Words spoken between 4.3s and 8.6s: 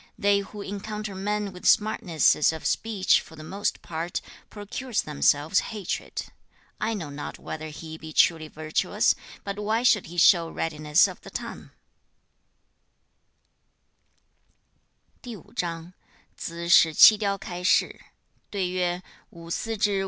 procure themselves hatred. I know not whether he be truly